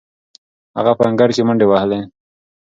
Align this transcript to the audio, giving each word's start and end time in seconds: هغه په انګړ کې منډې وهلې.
هغه 0.77 0.91
په 0.97 1.03
انګړ 1.09 1.29
کې 1.35 1.43
منډې 1.47 1.65
وهلې. 1.67 1.99